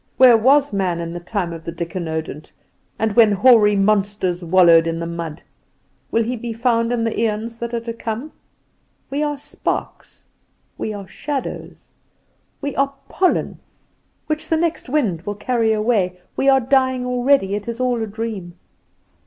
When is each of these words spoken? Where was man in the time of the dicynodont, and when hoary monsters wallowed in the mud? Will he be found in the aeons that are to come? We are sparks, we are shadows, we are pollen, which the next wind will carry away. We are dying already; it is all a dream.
Where 0.17 0.35
was 0.35 0.73
man 0.73 0.99
in 0.99 1.13
the 1.13 1.19
time 1.19 1.53
of 1.53 1.63
the 1.63 1.71
dicynodont, 1.71 2.51
and 2.97 3.15
when 3.15 3.31
hoary 3.33 3.75
monsters 3.75 4.43
wallowed 4.43 4.87
in 4.87 4.97
the 4.99 5.05
mud? 5.05 5.43
Will 6.09 6.23
he 6.23 6.35
be 6.35 6.53
found 6.53 6.91
in 6.91 7.03
the 7.03 7.15
aeons 7.19 7.59
that 7.59 7.71
are 7.71 7.79
to 7.81 7.93
come? 7.93 8.31
We 9.11 9.21
are 9.21 9.37
sparks, 9.37 10.25
we 10.75 10.91
are 10.91 11.07
shadows, 11.07 11.91
we 12.61 12.75
are 12.77 12.91
pollen, 13.09 13.59
which 14.25 14.49
the 14.49 14.57
next 14.57 14.89
wind 14.89 15.21
will 15.21 15.35
carry 15.35 15.71
away. 15.71 16.19
We 16.35 16.49
are 16.49 16.59
dying 16.59 17.05
already; 17.05 17.53
it 17.53 17.67
is 17.67 17.79
all 17.79 18.01
a 18.01 18.07
dream. 18.07 18.55